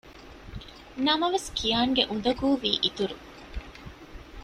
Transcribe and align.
ނަމަވެސް 1.05 1.49
ކިޔާންގެ 1.57 2.03
އުނދަގޫ 2.09 2.47
ވީ 2.61 2.71
އިތުރު 2.83 3.15